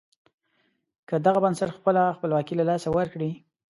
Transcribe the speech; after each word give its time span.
که 1.07 1.15
دغه 1.25 1.39
بنسټ 1.43 1.69
خپله 1.77 2.01
خپلواکي 2.17 2.53
له 2.57 2.65
لاسه 2.69 2.87
ورکړي. 2.91 3.31